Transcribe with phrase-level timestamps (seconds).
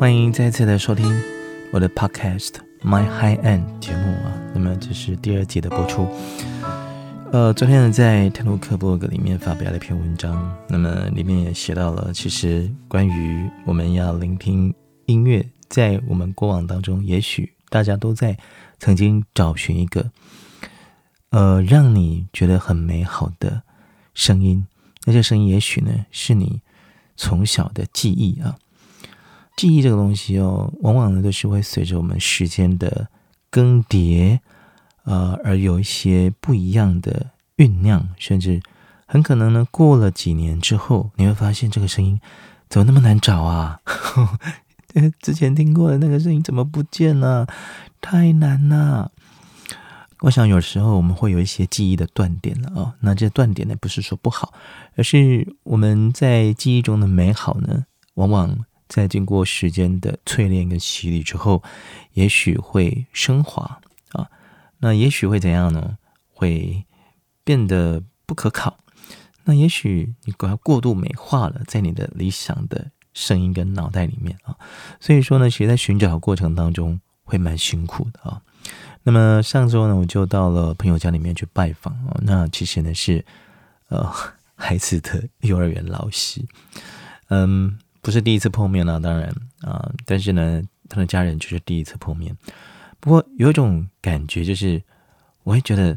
[0.00, 1.14] 欢迎再次的收听
[1.74, 4.32] 我的 Podcast My High End 节目啊。
[4.54, 6.08] 那么这是第二季的播出。
[7.30, 14.74] 呃，昨天呢，在泰卢克博格里面发表了一篇文章，那么里面也写到了，其实关于我们要聆听
[15.04, 18.34] 音乐，在我们过往当中，也许大家都在
[18.78, 20.10] 曾经找寻一个，
[21.28, 23.62] 呃，让你觉得很美好的
[24.14, 24.66] 声音。
[25.04, 26.62] 那些声音，也许呢，是你
[27.18, 28.56] 从小的记忆啊。
[29.56, 33.08] 记忆这个东西哦，往往呢都是会随着我们时间的
[33.50, 34.38] 更迭，
[35.04, 38.62] 呃，而有一些不一样的酝酿，甚至
[39.06, 42.18] 很可能呢，过了几年之后，你会发现这个声音
[42.70, 43.80] 怎么那么难找啊？
[45.20, 47.46] 之前听过的那个声音怎么不见了？
[48.00, 49.12] 太难了。
[50.22, 52.94] 我想有时候我们会有一些记忆的断点了哦。
[53.00, 54.54] 那这断点呢，不是说不好，
[54.96, 58.64] 而是我们在记忆中的美好呢，往往。
[58.90, 61.62] 在经过时间的淬炼跟洗礼之后，
[62.14, 64.28] 也许会升华啊，
[64.78, 65.96] 那也许会怎样呢？
[66.34, 66.84] 会
[67.44, 68.78] 变得不可靠。
[69.44, 74.56] 那也许你过过度美化了，在你的理想的声音跟脑袋里面啊，
[74.98, 78.42] 所以说呢，其实在寻找过程当中会蛮辛苦的啊。
[79.04, 83.24] 那么上周呢，我就到了朋友家里面去拜访啊，那其实呢是
[83.88, 84.12] 呃
[84.56, 86.44] 孩子的幼儿园老师，
[87.28, 87.78] 嗯。
[88.02, 89.28] 不是第一次碰面了，当然
[89.60, 92.36] 啊，但是呢，他的家人就是第一次碰面。
[92.98, 94.82] 不过有一种感觉，就是
[95.42, 95.96] 我会觉得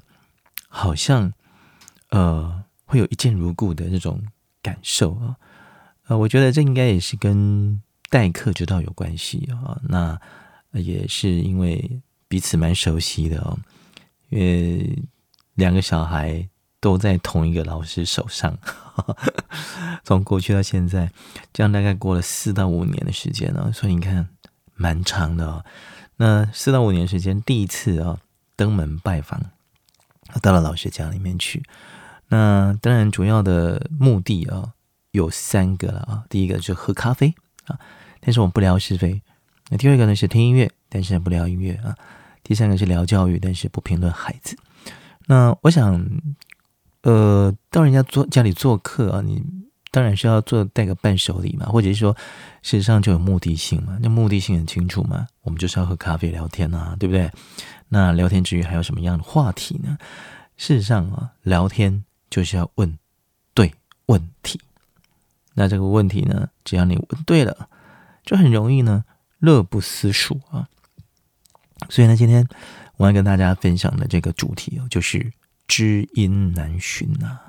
[0.67, 1.31] 好像
[2.09, 4.21] 呃，会有一见如故的那种
[4.61, 5.35] 感受啊。
[6.07, 9.79] 呃，我觉得这应该也是跟待客之道有关系啊。
[9.87, 10.19] 那
[10.71, 13.57] 也是因为彼此蛮熟悉的哦，
[14.29, 14.97] 因为
[15.55, 16.47] 两个小孩。
[16.83, 18.57] 都在同一个老师手上，
[20.03, 21.09] 从过去到现在，
[21.53, 24.27] 这样大概过了四到五年的时间了，所以你看，
[24.75, 25.63] 蛮长的哦。
[26.17, 28.19] 那四到五年时间，第一次啊
[28.57, 29.41] 登门拜访，
[30.41, 31.63] 到了老师家里面去。
[32.27, 34.73] 那当然，主要的目的啊
[35.11, 36.25] 有三个了啊。
[36.29, 37.33] 第一个是喝咖啡
[37.67, 37.79] 啊，
[38.19, 39.21] 但是我们不聊是非。
[39.69, 41.95] 那第二个呢是听音乐，但是不聊音乐啊。
[42.43, 44.57] 第三个是聊教育，但是不评论孩子。
[45.27, 46.05] 那我想。
[47.03, 49.43] 呃，到人家做家里做客啊，你
[49.91, 52.13] 当然是要做带个伴手礼嘛，或者是说，
[52.61, 53.97] 事实上就有目的性嘛。
[54.01, 57.29] 那目的性很清楚嘛，我们就是要喝咖啡聊天啊，对不对？
[57.89, 59.97] 那聊天之余还有什么样的话题呢？
[60.55, 62.97] 事实上啊，聊天就是要问
[63.53, 63.73] 对
[64.05, 64.59] 问题。
[65.53, 67.69] 那这个问题呢，只要你问对了，
[68.25, 69.03] 就很容易呢，
[69.39, 70.69] 乐不思蜀啊。
[71.89, 72.47] 所以呢，今天
[72.95, 75.33] 我要跟大家分享的这个主题哦，就是。
[75.75, 77.39] 知音难寻呐，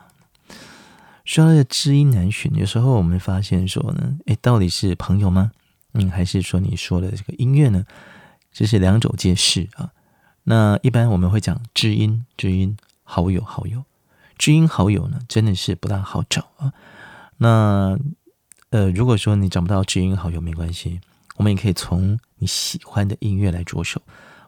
[1.26, 5.52] 说到知音难寻，有时候我们发现说呢，哎，到底是朋友吗？
[5.92, 7.84] 嗯，还是说你说的这个音乐呢？
[8.50, 9.90] 这是两种皆是啊。
[10.44, 13.84] 那一般我们会讲知音，知音好友，好友，
[14.38, 16.72] 知音好友呢，真的是不大好找啊。
[17.36, 17.98] 那
[18.70, 20.98] 呃，如果说你找不到知音好友，没关系，
[21.36, 24.00] 我们也可以从你喜欢的音乐来着手，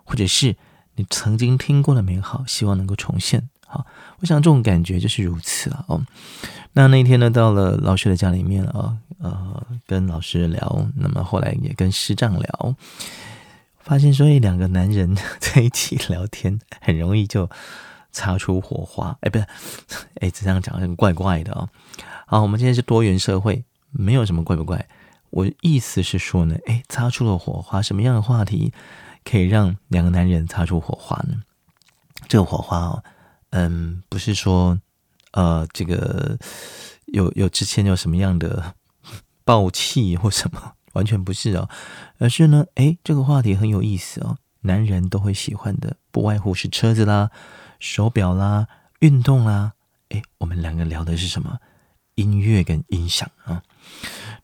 [0.03, 0.57] 或者是
[0.95, 3.51] 你曾经听过的美好，希望能够重现。
[3.67, 3.85] 好，
[4.21, 6.01] 我想这种感觉就是如此了哦。
[6.73, 12.75] 那那天呢，到了老师的家里面啊，呃，跟老师聊，那么后来也跟师长聊，
[13.81, 17.49] 发现说，两个男人 在一起聊天，很容易就
[18.13, 19.17] 擦出火花。
[19.23, 19.47] 哎，不是，
[20.21, 21.69] 哎，这样讲很怪怪的哦。
[22.27, 24.87] 好，我们今天是多元社会，没有什么怪不怪。
[25.31, 28.73] 我意思是说呢，哎，擦出了火花，什么样的话题
[29.25, 31.43] 可以让两个男人擦出火花呢？
[32.29, 33.03] 这个火花哦。
[33.57, 34.79] 嗯，不是说，
[35.33, 36.39] 呃，这个
[37.07, 38.75] 有有之前有什么样的
[39.45, 41.67] 暴气或什么，完全不是哦，
[42.21, 47.31] 而是呢，哎，这个话题很有意思哦，男人都会喜欢的，不外乎是车子啦、
[47.81, 49.73] 手表啦、运动啦，
[50.11, 51.59] 哎，我们两个聊的是什么？
[52.17, 53.63] 音乐跟音响啊。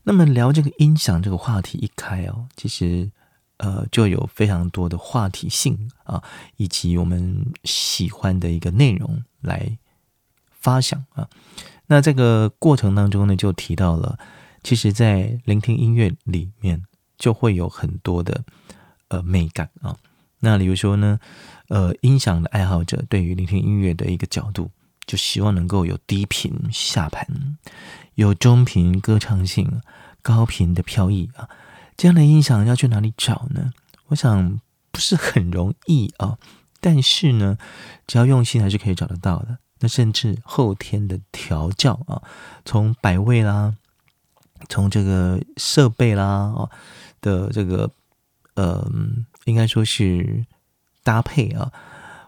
[0.01, 3.11] 那么聊这个音响这个话题一开哦，其实。
[3.57, 6.21] 呃，就有非常多的话题性啊，
[6.57, 9.77] 以及我们喜欢的一个内容来
[10.51, 11.29] 发想啊。
[11.87, 14.17] 那这个过程当中呢，就提到了，
[14.63, 16.83] 其实，在聆听音乐里面，
[17.17, 18.43] 就会有很多的
[19.09, 19.97] 呃美感啊。
[20.39, 21.19] 那比如说呢，
[21.67, 24.71] 呃，音响的爱好者对于聆听音乐的一个角度，
[25.05, 27.57] 就希望能够有低频下盘，
[28.15, 29.81] 有中频歌唱性，
[30.21, 31.47] 高频的飘逸啊。
[31.95, 33.71] 这样的音响要去哪里找呢？
[34.07, 34.59] 我想
[34.91, 36.37] 不是很容易啊。
[36.79, 37.57] 但是呢，
[38.05, 39.57] 只要用心还是可以找得到的。
[39.79, 42.21] 那甚至后天的调教啊，
[42.63, 43.75] 从摆位啦，
[44.69, 46.25] 从这个设备啦，
[46.55, 46.69] 哦，
[47.19, 47.91] 的这个
[48.55, 48.89] 呃，
[49.45, 50.45] 应该说是
[51.03, 51.71] 搭配啊，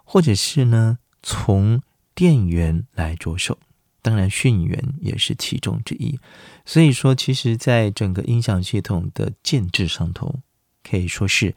[0.04, 1.82] 或者是呢，从
[2.14, 3.58] 电源来着手，
[4.06, 6.20] 当然讯源也是其中之一。
[6.64, 10.42] 所以说，其实在整个音响系统的建制上头，
[10.88, 11.56] 可以说是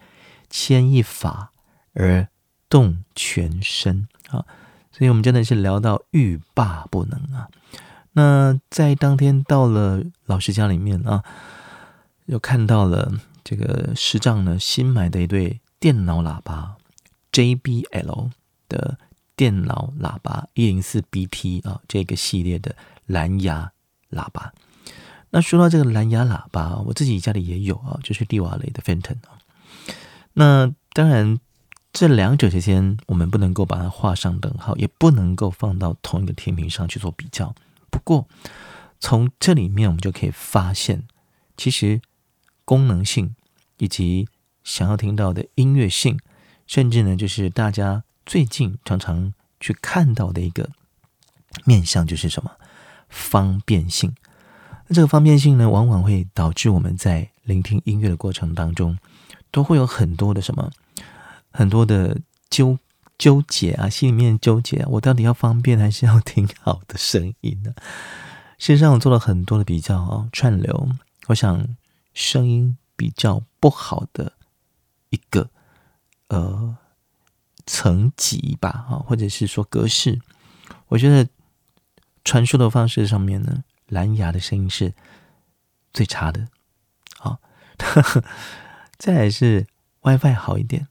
[0.48, 1.52] 牵一发
[1.92, 2.26] 而
[2.70, 4.46] 动全身啊。
[4.90, 7.48] 所以我们真的是聊到欲罢不能啊。
[8.12, 11.22] 那在当天到了老师家里面啊，
[12.24, 13.12] 又看到了
[13.44, 16.76] 这个师丈呢新买的一对电脑喇叭
[17.30, 18.30] ，JBL
[18.70, 18.98] 的
[19.38, 22.74] 电脑喇叭一零四 BT 啊，这个系列的
[23.06, 23.70] 蓝牙
[24.10, 24.52] 喇叭。
[25.30, 29.38] 那说到这个蓝牙喇叭，我自己家里也有啊，就是蒂瓦雷的 Fenton 啊。
[30.32, 31.38] 那当然，
[31.92, 37.54] 这两者之间我们不能够把它画上等号，也不能够放到同一个天平上去做比较。
[37.90, 38.26] 不过，
[38.98, 41.04] 从这里面我们就可以发现，
[41.56, 42.00] 其实
[42.64, 43.36] 功能性
[43.76, 44.26] 以及
[44.64, 46.18] 想要听到的音乐性，
[46.66, 50.70] 甚至呢，就是大家最近常常去看到的一个
[51.64, 52.52] 面向，就是什么
[53.08, 54.14] 方便性。
[54.86, 58.96] 那这个方便性呢，往往会导致我们在聆听音乐的过程当中，
[59.50, 60.70] 都会有很多的什么，
[61.50, 62.78] 很多的纠。
[63.18, 67.74] 纠结啊，心里面纠结，我到底要方便还是要听好的声音呢？
[68.58, 70.88] 事实上，我做了很多的比较啊，串流，
[71.26, 71.66] 我想
[72.14, 74.34] 声音比较不好的
[75.10, 75.50] 一个
[76.28, 76.76] 呃
[77.68, 80.18] 层级吧，啊，或者是说格式，
[80.88, 81.28] 我觉得
[82.24, 84.94] 传输的方式上面呢，蓝牙的声音是
[85.92, 86.48] 最差的，
[87.18, 87.38] 好，
[88.96, 89.66] 再来是
[90.00, 90.88] WiFi 好一点。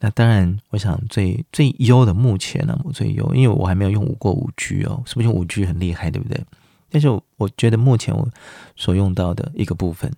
[0.00, 6.44] 那当然，我想最最优的目前呢，我最优，因为我还没有用过五 G 哦，是不是用五 G 很厉害，对不对？
[6.90, 8.28] 但是我觉得目前我
[8.76, 10.12] 所用到的一个部分，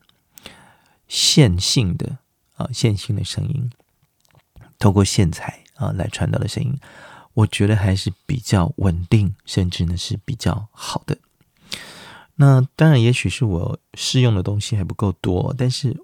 [1.07, 2.19] 线性的
[2.57, 3.71] 啊，线性的声音，
[4.81, 6.79] 透过线材啊来传导的声音，
[7.33, 11.17] 我觉得还是比较稳定，甚至呢是比较好的。
[12.37, 15.97] 那当然，也许是我试用的东西还不够多，但是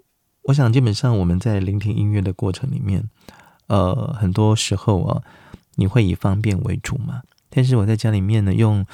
[0.43, 3.09] 我想，基本上我们在聆听音乐的过程里面。
[3.67, 5.23] 呃，很多时候啊，
[5.73, 7.23] 你会以方便为主嘛。
[7.49, 8.85] 但是我在家里面呢，用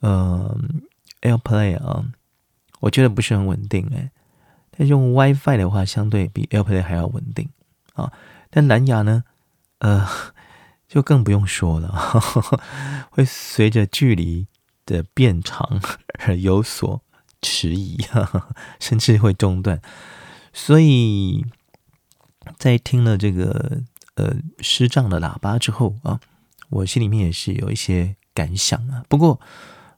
[0.00, 0.58] 呃
[1.20, 2.04] AirPlay 啊，
[2.80, 4.10] 我觉得不是很稳定哎。
[4.76, 7.48] 但用 WiFi 的话，相对比 AirPlay 还要稳定
[7.94, 8.12] 啊。
[8.50, 9.22] 但蓝牙呢，
[9.78, 10.06] 呃，
[10.88, 11.88] 就更不用说了，
[13.10, 14.46] 会随着距离
[14.86, 15.80] 的变长
[16.20, 17.02] 而有所
[17.42, 17.98] 迟疑，
[18.80, 19.80] 甚至会中断。
[20.52, 21.44] 所以
[22.58, 23.82] 在听了这个。
[24.18, 26.18] 呃，失障的喇叭之后啊，
[26.70, 29.04] 我心里面也是有一些感想啊。
[29.08, 29.38] 不过，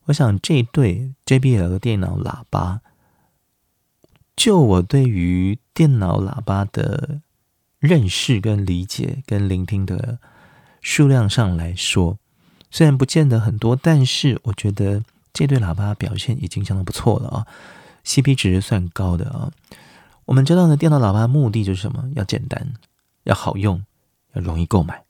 [0.04, 2.82] 我想这对 JBL 的电脑喇叭，
[4.36, 7.22] 就我对于电脑喇叭的
[7.80, 10.18] 认识跟理解跟聆听的
[10.80, 12.18] 数量上来说，
[12.70, 17.46] 虽然不见得很多，但是我觉得这对喇叭表现已经相当不错了啊
[18.04, 19.50] ，CP 值算高的啊。
[20.26, 22.08] 我们知道呢，电脑喇叭目的就是什么？
[22.14, 22.74] 要简单，
[23.24, 23.82] 要好用。
[24.32, 25.02] 要容易购买，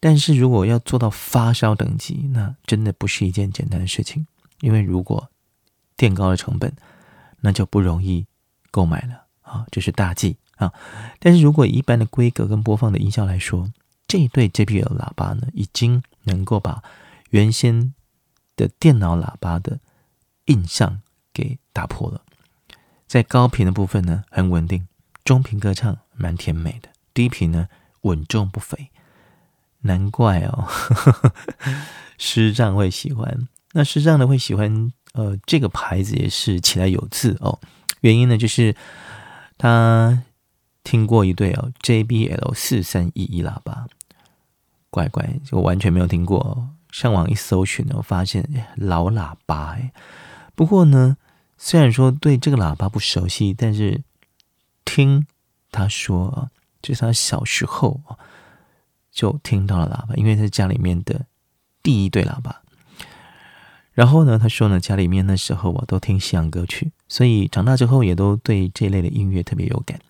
[0.00, 4.26] 但是如果要做到发烧等级，那真的不是一件简单的事情。
[4.60, 5.30] 因为如果
[5.96, 6.70] 垫高了成本，
[7.40, 8.26] 那就不容易
[8.70, 10.72] 购买了啊，这是大忌啊。
[11.18, 13.68] 但是如果一般的规格跟播放的音效来说，
[14.06, 16.82] 这对 JBL 喇叭呢，已经能够把
[17.30, 17.92] 原先
[18.54, 19.80] 的电脑喇叭的
[20.46, 21.00] 印象
[21.32, 22.22] 给打破了。
[23.06, 24.82] 在高频的部分呢，很稳定；
[25.24, 26.88] 中频歌唱蛮甜美的。
[27.12, 27.68] 低频呢
[28.02, 28.90] 稳重不菲，
[29.80, 30.68] 难怪哦，
[32.18, 33.48] 师丈会喜欢。
[33.72, 37.58] 那师丈呢会喜欢呃这个牌子也是起来有字哦。
[38.00, 38.74] 原因呢就是
[39.58, 40.22] 他
[40.84, 43.86] 听过一对哦 JBL 四三一一喇叭，
[44.90, 46.38] 乖乖就完全没有听过。
[46.38, 49.92] 哦上网一搜寻呢，发现老喇叭哎。
[50.56, 51.16] 不过呢，
[51.56, 54.02] 虽然说对这个喇叭不熟悉，但是
[54.84, 55.26] 听
[55.70, 56.50] 他说。
[56.82, 58.00] 就是他小时候，
[59.12, 61.26] 就听到了喇叭，因为是家里面的
[61.82, 62.62] 第一对喇叭。
[63.92, 70.00] 然后呢，他说呢，家里面那时候啊都听西洋歌曲，所以长大之后也都对这类的音乐特别有感。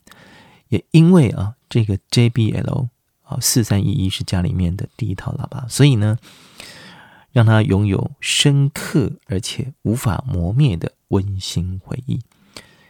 [0.70, 2.88] 也因为啊，这个 JBL
[3.22, 6.18] 啊四三一一是家里面的第一套喇叭，所以呢，
[7.30, 12.20] 让他拥有深刻而且无法磨灭的温馨回忆。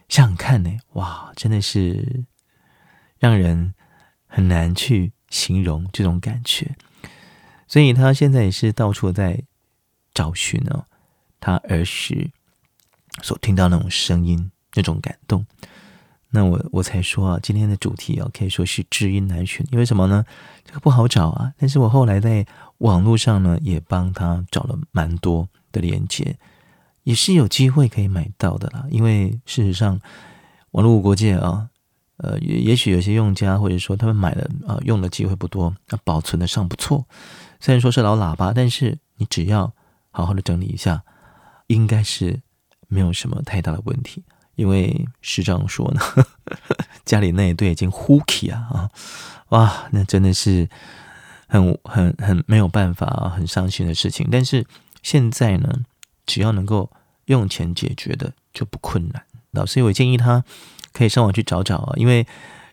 [0.09, 2.25] 想想看呢，哇，真的是。
[3.21, 3.75] 让人
[4.27, 6.75] 很难去形容这种感觉，
[7.69, 9.43] 所以他现在也是到处在
[10.15, 10.87] 找寻哦，
[11.39, 12.31] 他儿时
[13.23, 15.45] 所听到那种声音，那种感动。
[16.33, 20.25] 那我我才说啊，今天的主题啊，可以说是知音难寻，因为什么呢？
[20.65, 21.53] 这个不好找啊。
[21.59, 22.47] 但是我后来在
[22.79, 26.37] 网络上呢，也帮他找了蛮多的链接，
[27.03, 28.87] 也是有机会可以买到的啦。
[28.91, 30.01] 因为事实上，
[30.71, 31.69] 网络无国界啊，
[32.19, 37.05] 呃，也也许有些用家或者说他们买了啊，用的机会不多，那保存的尚不错。
[37.59, 39.73] 虽然说是老喇叭，但是你只要
[40.13, 41.03] 好好的整理一下，
[41.67, 42.41] 应该是
[42.87, 44.23] 没有什么太大的问题。
[44.61, 46.01] 因为师长说呢，
[47.07, 48.91] 家里那一对已经呼气啊啊，
[49.49, 50.69] 哇，那真的是
[51.47, 54.29] 很很很没有办法啊，很伤心的事情。
[54.31, 54.67] 但是
[55.03, 55.81] 现在呢，
[56.27, 56.91] 只要能够
[57.25, 59.25] 用钱解决的就不困难。
[59.53, 60.45] 老师，我建议他
[60.93, 62.25] 可以上网去找找啊，因为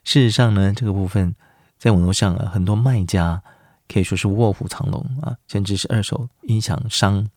[0.03, 1.33] 事实上呢，这个部分
[1.79, 3.41] 在网络上啊，很多卖家
[3.87, 7.29] 可以说是卧虎藏龙啊，甚至是二手音响商，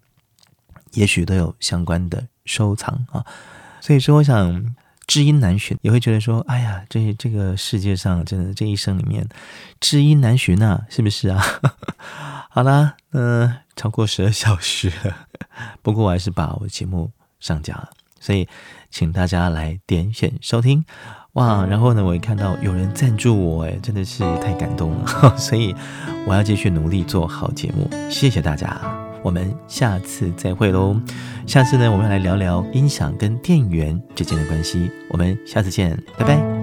[0.94, 3.24] 也许都有相关的收藏啊。
[3.80, 4.74] 所以说，我想
[5.06, 9.26] 知音难寻，也会觉得说，哎呀，这这个世界上真的这一生里面
[9.80, 11.42] 知音难寻呐，是不是啊？
[12.50, 15.26] 好啦，嗯，超过十二小时了，
[15.82, 18.48] 不过我还是把我的节目上架了，所以
[18.90, 20.84] 请大家来点选收听
[21.34, 21.64] 哇！
[21.64, 25.74] 然后呢，我也看到有人赞助我，哎，真的是太感动了， 所以
[26.26, 29.09] 我要继续努力做好节目，谢谢大家。
[29.22, 31.00] 我们下次再会喽！
[31.46, 34.90] 下次呢，我们来聊聊音响跟电源之间的关系。
[35.08, 36.59] 我们下次见，拜拜。